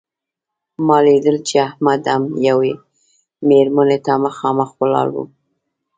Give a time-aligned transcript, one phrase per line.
[0.87, 2.73] ما لیدل چې احمد هم یوې
[3.47, 5.15] مېرمنې ته مخامخ ولاړ و.